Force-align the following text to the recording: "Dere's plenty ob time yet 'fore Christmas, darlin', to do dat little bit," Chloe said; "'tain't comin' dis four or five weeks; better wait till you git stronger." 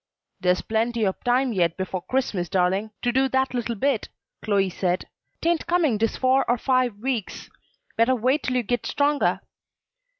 "Dere's 0.41 0.61
plenty 0.63 1.05
ob 1.05 1.23
time 1.23 1.53
yet 1.53 1.73
'fore 1.77 2.01
Christmas, 2.01 2.49
darlin', 2.49 2.89
to 3.03 3.11
do 3.11 3.29
dat 3.29 3.53
little 3.53 3.75
bit," 3.75 4.09
Chloe 4.43 4.67
said; 4.67 5.05
"'tain't 5.43 5.67
comin' 5.67 5.99
dis 5.99 6.17
four 6.17 6.43
or 6.49 6.57
five 6.57 6.97
weeks; 6.97 7.51
better 7.97 8.15
wait 8.15 8.41
till 8.41 8.55
you 8.55 8.63
git 8.63 8.87
stronger." 8.87 9.41